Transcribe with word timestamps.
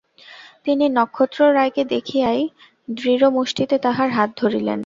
তিনি 0.65 0.85
নক্ষত্ররায়কে 0.89 1.83
দেখিয়াই 1.85 2.41
দৃঢ় 2.89 3.25
মুষ্টিতে 3.29 3.75
তাঁহার 3.77 4.09
হাত 4.09 4.29
ধরিলেন। 4.37 4.79